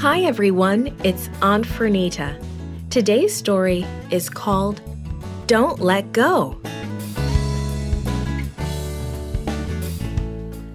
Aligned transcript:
Hi 0.00 0.20
everyone, 0.20 0.94
it's 1.04 1.30
Aunt 1.40 1.64
Fernita. 1.64 2.38
Today's 2.90 3.34
story 3.34 3.86
is 4.10 4.28
called 4.28 4.82
Don't 5.46 5.80
Let 5.80 6.12
Go. 6.12 6.60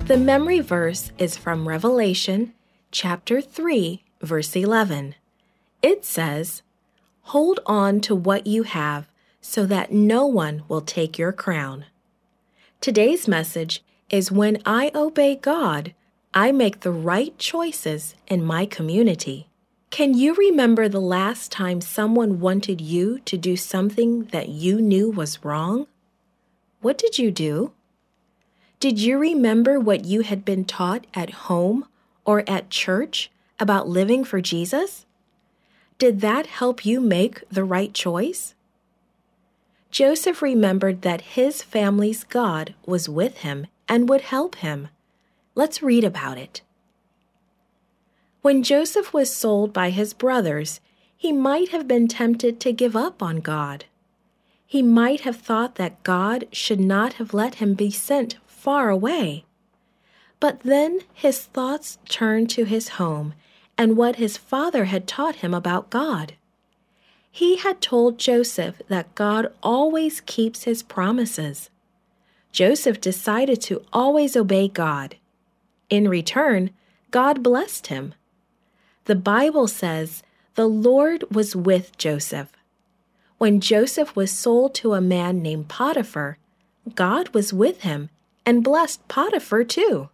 The 0.07 0.17
memory 0.17 0.59
verse 0.59 1.11
is 1.19 1.37
from 1.37 1.67
Revelation 1.67 2.55
chapter 2.89 3.41
3, 3.41 4.03
verse 4.21 4.55
11. 4.55 5.13
It 5.83 6.03
says, 6.03 6.63
Hold 7.21 7.59
on 7.67 8.01
to 8.01 8.15
what 8.15 8.47
you 8.47 8.63
have 8.63 9.07
so 9.39 9.67
that 9.67 9.93
no 9.93 10.25
one 10.25 10.63
will 10.67 10.81
take 10.81 11.19
your 11.19 11.31
crown. 11.31 11.85
Today's 12.81 13.27
message 13.27 13.83
is 14.09 14.31
when 14.31 14.59
I 14.65 14.91
obey 14.95 15.35
God, 15.35 15.93
I 16.33 16.53
make 16.53 16.79
the 16.79 16.93
right 16.93 17.37
choices 17.37 18.15
in 18.25 18.45
my 18.45 18.65
community. 18.65 19.49
Can 19.89 20.13
you 20.13 20.33
remember 20.33 20.87
the 20.87 21.01
last 21.01 21.51
time 21.51 21.81
someone 21.81 22.39
wanted 22.39 22.79
you 22.79 23.19
to 23.25 23.37
do 23.37 23.57
something 23.57 24.23
that 24.31 24.47
you 24.47 24.81
knew 24.81 25.11
was 25.11 25.43
wrong? 25.43 25.87
What 26.79 26.97
did 26.97 27.19
you 27.19 27.31
do? 27.31 27.73
Did 28.79 28.97
you 28.97 29.17
remember 29.17 29.77
what 29.77 30.05
you 30.05 30.21
had 30.21 30.45
been 30.45 30.63
taught 30.63 31.05
at 31.13 31.31
home 31.51 31.85
or 32.23 32.49
at 32.49 32.69
church 32.69 33.29
about 33.59 33.89
living 33.89 34.23
for 34.23 34.39
Jesus? 34.39 35.05
Did 35.97 36.21
that 36.21 36.45
help 36.45 36.85
you 36.85 37.01
make 37.01 37.43
the 37.49 37.65
right 37.65 37.93
choice? 37.93 38.55
Joseph 39.91 40.41
remembered 40.41 41.01
that 41.01 41.35
his 41.35 41.61
family's 41.61 42.23
God 42.23 42.73
was 42.85 43.09
with 43.09 43.39
him 43.39 43.67
and 43.89 44.07
would 44.07 44.21
help 44.21 44.55
him. 44.55 44.87
Let's 45.53 45.83
read 45.83 46.03
about 46.03 46.37
it. 46.37 46.61
When 48.41 48.63
Joseph 48.63 49.13
was 49.13 49.33
sold 49.33 49.73
by 49.73 49.89
his 49.89 50.13
brothers, 50.13 50.79
he 51.15 51.31
might 51.31 51.69
have 51.69 51.87
been 51.87 52.07
tempted 52.07 52.59
to 52.61 52.73
give 52.73 52.95
up 52.95 53.21
on 53.21 53.37
God. 53.37 53.85
He 54.65 54.81
might 54.81 55.21
have 55.21 55.35
thought 55.35 55.75
that 55.75 56.01
God 56.03 56.47
should 56.51 56.79
not 56.79 57.13
have 57.13 57.33
let 57.33 57.55
him 57.55 57.73
be 57.73 57.91
sent 57.91 58.37
far 58.47 58.89
away. 58.89 59.45
But 60.39 60.61
then 60.61 61.01
his 61.13 61.41
thoughts 61.41 61.99
turned 62.07 62.49
to 62.51 62.63
his 62.63 62.89
home 62.89 63.33
and 63.77 63.97
what 63.97 64.15
his 64.15 64.37
father 64.37 64.85
had 64.85 65.07
taught 65.07 65.37
him 65.37 65.53
about 65.53 65.89
God. 65.89 66.33
He 67.29 67.57
had 67.57 67.81
told 67.81 68.17
Joseph 68.17 68.81
that 68.87 69.13
God 69.15 69.53
always 69.61 70.21
keeps 70.21 70.63
his 70.63 70.81
promises. 70.81 71.69
Joseph 72.51 72.99
decided 72.99 73.61
to 73.61 73.83
always 73.93 74.35
obey 74.35 74.67
God. 74.67 75.15
In 75.91 76.07
return, 76.07 76.71
God 77.11 77.43
blessed 77.43 77.87
him. 77.87 78.15
The 79.05 79.15
Bible 79.15 79.67
says 79.67 80.23
the 80.55 80.67
Lord 80.67 81.25
was 81.35 81.55
with 81.55 81.97
Joseph. 81.97 82.53
When 83.37 83.59
Joseph 83.59 84.15
was 84.15 84.31
sold 84.31 84.73
to 84.75 84.93
a 84.93 85.01
man 85.01 85.41
named 85.41 85.67
Potiphar, 85.67 86.37
God 86.95 87.29
was 87.33 87.51
with 87.51 87.81
him 87.81 88.09
and 88.45 88.63
blessed 88.63 89.05
Potiphar 89.09 89.65
too. 89.65 90.09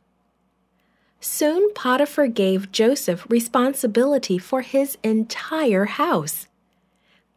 Soon 1.20 1.72
Potiphar 1.74 2.28
gave 2.28 2.72
Joseph 2.72 3.26
responsibility 3.30 4.40
for 4.40 4.62
his 4.62 4.98
entire 5.04 5.86
house. 5.86 6.48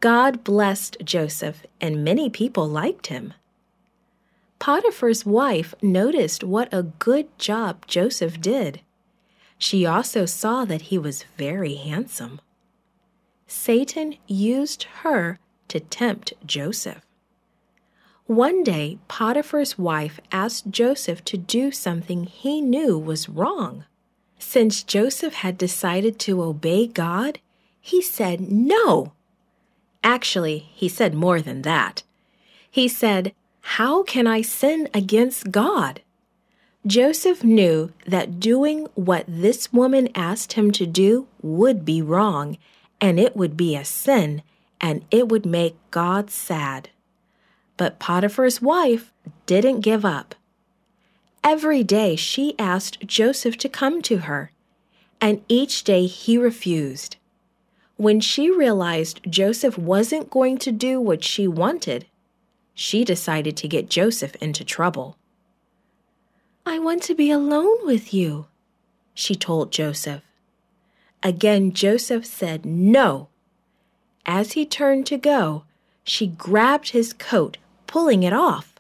God 0.01 0.45
blessed 0.45 0.97
Joseph, 1.05 1.67
and 1.79 2.05
many 2.05 2.31
people 2.31 2.67
liked 2.67 3.09
him. 3.09 3.35
Potiphar's 4.61 5.25
wife 5.25 5.75
noticed 5.83 6.45
what 6.45 6.73
a 6.73 6.83
good 6.83 7.27
job 7.39 7.87
Joseph 7.87 8.41
did. 8.41 8.83
She 9.57 9.87
also 9.87 10.27
saw 10.27 10.67
that 10.67 10.83
he 10.83 10.99
was 10.99 11.25
very 11.37 11.77
handsome. 11.77 12.41
Satan 13.47 14.17
used 14.27 14.85
her 15.03 15.39
to 15.69 15.81
tempt 15.81 16.35
Joseph. 16.45 17.05
One 18.27 18.63
day, 18.63 18.99
Potiphar's 19.09 19.79
wife 19.79 20.21
asked 20.31 20.71
Joseph 20.71 21.25
to 21.25 21.39
do 21.39 21.73
something 21.73 22.25
he 22.25 22.61
knew 22.61 22.99
was 22.99 23.31
wrong. 23.31 23.87
Since 24.39 24.83
Joseph 24.83 25.35
had 25.35 25.59
decided 25.59 26.19
to 26.21 26.43
obey 26.43 26.87
God, 26.87 27.41
he 27.81 28.03
said 28.03 28.41
no. 28.53 29.15
Actually, 30.05 30.59
he 30.75 30.89
said 30.89 31.15
more 31.15 31.41
than 31.41 31.63
that. 31.63 32.03
He 32.71 32.87
said, 32.89 33.35
how 33.63 34.03
can 34.03 34.27
I 34.27 34.43
sin 34.43 34.89
against 34.93 35.51
God? 35.51 36.01
Joseph 36.87 37.45
knew 37.45 37.93
that 38.07 38.41
doing 38.41 38.87
what 38.95 39.25
this 39.29 39.73
woman 39.73 40.09
asked 40.15 40.55
him 40.55 40.71
to 40.73 40.87
do 40.87 41.27
would 41.43 41.85
be 41.85 42.01
wrong, 42.01 42.57
and 43.01 43.21
it 43.21 43.37
would 43.37 43.57
be 43.57 43.77
a 43.77 43.85
sin, 43.85 44.43
and 44.81 45.05
it 45.11 45.29
would 45.29 45.45
make 45.45 45.77
God 45.91 46.31
sad. 46.31 46.89
But 47.77 47.99
Potiphar's 47.99 48.63
wife 48.63 49.13
didn't 49.45 49.81
give 49.81 50.05
up. 50.05 50.35
Every 51.45 51.83
day 51.83 52.17
she 52.17 52.59
asked 52.59 53.07
Joseph 53.07 53.57
to 53.59 53.69
come 53.69 54.03
to 54.03 54.19
her, 54.19 54.53
and 55.21 55.43
each 55.49 55.85
day 55.85 56.07
he 56.07 56.39
refused. 56.39 57.17
When 57.97 58.21
she 58.21 58.51
realized 58.51 59.21
Joseph 59.29 59.77
wasn't 59.77 60.31
going 60.31 60.57
to 60.59 60.73
do 60.73 60.99
what 60.99 61.23
she 61.23 61.47
wanted, 61.47 62.07
she 62.75 63.05
decided 63.05 63.57
to 63.57 63.69
get 63.69 63.91
Joseph 63.91 64.35
into 64.37 64.65
trouble. 64.65 65.17
I 66.65 66.79
want 66.79 67.03
to 67.05 67.15
be 67.15 67.31
alone 67.31 67.85
with 67.85 68.15
you, 68.15 68.47
she 69.15 69.35
told 69.35 69.73
Joseph. 69.73 70.23
Again, 71.23 71.73
Joseph 71.73 72.25
said 72.25 72.65
no. 72.65 73.29
As 74.25 74.53
he 74.53 74.65
turned 74.65 75.07
to 75.07 75.19
go, 75.19 75.65
she 76.05 76.27
grabbed 76.27 76.91
his 76.91 77.13
coat, 77.13 77.59
pulling 77.87 78.23
it 78.23 78.33
off. 78.33 78.75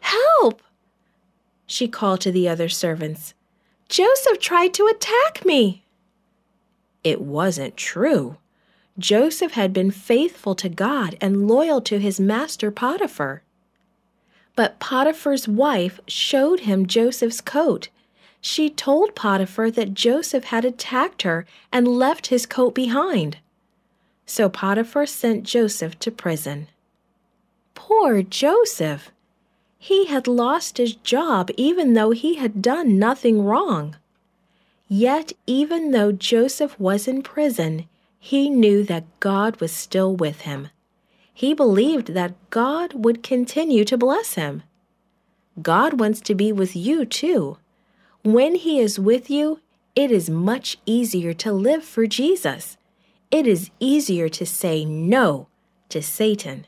Help! 0.00 0.62
she 1.66 1.86
called 1.86 2.20
to 2.22 2.32
the 2.32 2.48
other 2.48 2.68
servants. 2.68 3.34
Joseph 3.88 4.40
tried 4.40 4.74
to 4.74 4.86
attack 4.86 5.44
me. 5.44 5.84
It 7.04 7.20
wasn't 7.20 7.76
true, 7.76 8.36
Joseph 9.00 9.52
had 9.52 9.72
been 9.72 9.90
faithful 9.90 10.54
to 10.54 10.68
God 10.68 11.16
and 11.20 11.48
loyal 11.48 11.80
to 11.80 11.98
his 11.98 12.20
master 12.20 12.70
Potiphar. 12.70 13.42
But 14.54 14.78
Potiphar's 14.78 15.48
wife 15.48 16.00
showed 16.06 16.60
him 16.60 16.86
Joseph's 16.86 17.40
coat. 17.40 17.88
She 18.42 18.68
told 18.68 19.14
Potiphar 19.14 19.70
that 19.70 19.94
Joseph 19.94 20.44
had 20.44 20.64
attacked 20.64 21.22
her 21.22 21.46
and 21.72 21.88
left 21.88 22.26
his 22.26 22.44
coat 22.44 22.74
behind. 22.74 23.38
So 24.26 24.48
Potiphar 24.48 25.06
sent 25.06 25.44
Joseph 25.44 25.98
to 26.00 26.10
prison. 26.10 26.68
Poor 27.74 28.22
Joseph! 28.22 29.10
He 29.78 30.06
had 30.06 30.26
lost 30.26 30.76
his 30.76 30.94
job 30.94 31.50
even 31.56 31.94
though 31.94 32.10
he 32.10 32.34
had 32.34 32.60
done 32.60 32.98
nothing 32.98 33.42
wrong. 33.42 33.96
Yet, 34.88 35.32
even 35.46 35.92
though 35.92 36.12
Joseph 36.12 36.78
was 36.78 37.08
in 37.08 37.22
prison, 37.22 37.86
he 38.20 38.48
knew 38.48 38.84
that 38.84 39.06
God 39.18 39.60
was 39.60 39.72
still 39.72 40.14
with 40.14 40.42
him. 40.42 40.68
He 41.32 41.54
believed 41.54 42.08
that 42.08 42.34
God 42.50 42.92
would 42.92 43.22
continue 43.22 43.84
to 43.86 43.96
bless 43.96 44.34
him. 44.34 44.62
God 45.60 45.98
wants 45.98 46.20
to 46.22 46.34
be 46.34 46.52
with 46.52 46.76
you 46.76 47.04
too. 47.04 47.58
When 48.22 48.54
He 48.54 48.78
is 48.78 48.98
with 48.98 49.30
you, 49.30 49.60
it 49.96 50.10
is 50.10 50.30
much 50.30 50.78
easier 50.86 51.32
to 51.34 51.52
live 51.52 51.82
for 51.82 52.06
Jesus. 52.06 52.76
It 53.30 53.46
is 53.46 53.70
easier 53.80 54.28
to 54.28 54.46
say 54.46 54.84
no 54.84 55.48
to 55.88 56.00
Satan. 56.02 56.66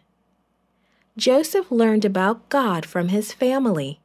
Joseph 1.16 1.70
learned 1.70 2.04
about 2.04 2.48
God 2.48 2.86
from 2.86 3.08
his 3.08 3.32
family. 3.32 4.00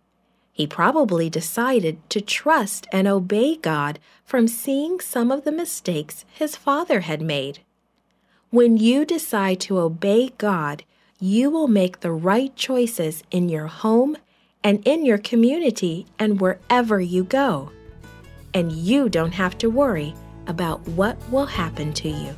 He 0.57 0.65
probably 0.65 1.29
decided 1.29 1.99
to 2.09 2.19
trust 2.19 2.87
and 2.91 3.07
obey 3.07 3.57
God 3.57 3.99
from 4.25 4.47
seeing 4.47 4.99
some 4.99 5.31
of 5.31 5.43
the 5.43 5.51
mistakes 5.51 6.25
his 6.33 6.55
father 6.55 7.01
had 7.01 7.21
made. 7.21 7.59
When 8.49 8.75
you 8.75 9.05
decide 9.05 9.59
to 9.61 9.77
obey 9.77 10.29
God, 10.39 10.83
you 11.19 11.51
will 11.51 11.67
make 11.67 11.99
the 11.99 12.11
right 12.11 12.55
choices 12.55 13.23
in 13.29 13.49
your 13.49 13.67
home 13.67 14.17
and 14.63 14.81
in 14.87 15.05
your 15.05 15.19
community 15.19 16.07
and 16.17 16.41
wherever 16.41 16.99
you 16.99 17.23
go. 17.23 17.71
And 18.51 18.71
you 18.71 19.09
don't 19.09 19.33
have 19.33 19.59
to 19.59 19.69
worry 19.69 20.15
about 20.47 20.79
what 20.87 21.17
will 21.29 21.45
happen 21.45 21.93
to 21.93 22.09
you. 22.09 22.35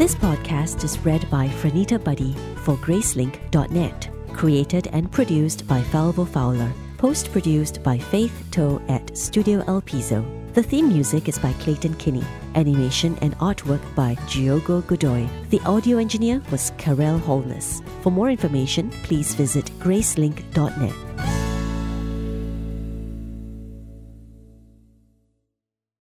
This 0.00 0.14
podcast 0.14 0.82
is 0.82 0.98
read 1.00 1.28
by 1.28 1.46
Franita 1.46 2.02
Buddy 2.02 2.32
for 2.64 2.74
Gracelink.net. 2.76 4.08
Created 4.32 4.88
and 4.94 5.12
produced 5.12 5.68
by 5.68 5.82
Falvo 5.82 6.26
Fowler. 6.26 6.72
Post 6.96 7.30
produced 7.32 7.82
by 7.82 7.98
Faith 7.98 8.46
Toe 8.50 8.80
at 8.88 9.14
Studio 9.14 9.62
El 9.66 9.82
Piso. 9.82 10.24
The 10.54 10.62
theme 10.62 10.88
music 10.88 11.28
is 11.28 11.38
by 11.38 11.52
Clayton 11.60 11.96
Kinney. 11.96 12.24
Animation 12.54 13.18
and 13.20 13.36
artwork 13.40 13.82
by 13.94 14.14
Giogo 14.24 14.80
Godoy. 14.86 15.28
The 15.50 15.60
audio 15.66 15.98
engineer 15.98 16.40
was 16.50 16.72
Karel 16.78 17.18
Holness. 17.18 17.82
For 18.00 18.10
more 18.10 18.30
information, 18.30 18.88
please 19.02 19.34
visit 19.34 19.66
Gracelink.net. 19.80 21.39